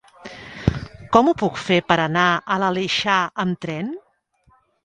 Com 1.15 1.29
ho 1.29 1.35
puc 1.43 1.59
fer 1.65 1.77
per 1.91 1.99
anar 2.05 2.25
a 2.33 2.59
l'Aleixar 2.65 3.19
amb 3.45 3.61
tren? 3.67 3.93